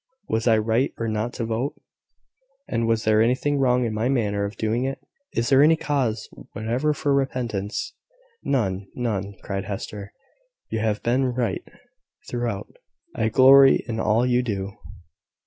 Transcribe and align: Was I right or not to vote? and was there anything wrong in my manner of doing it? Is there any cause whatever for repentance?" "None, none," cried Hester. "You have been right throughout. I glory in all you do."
Was 0.27 0.47
I 0.47 0.57
right 0.57 0.91
or 0.97 1.07
not 1.07 1.31
to 1.33 1.45
vote? 1.45 1.79
and 2.67 2.87
was 2.87 3.03
there 3.03 3.21
anything 3.21 3.59
wrong 3.59 3.85
in 3.85 3.93
my 3.93 4.09
manner 4.09 4.45
of 4.45 4.55
doing 4.57 4.83
it? 4.83 4.97
Is 5.33 5.49
there 5.49 5.61
any 5.61 5.75
cause 5.75 6.27
whatever 6.53 6.91
for 6.91 7.13
repentance?" 7.13 7.93
"None, 8.41 8.87
none," 8.95 9.35
cried 9.43 9.65
Hester. 9.65 10.11
"You 10.71 10.79
have 10.79 11.03
been 11.03 11.25
right 11.25 11.61
throughout. 12.27 12.75
I 13.15 13.29
glory 13.29 13.85
in 13.87 13.99
all 13.99 14.25
you 14.25 14.41
do." 14.41 14.73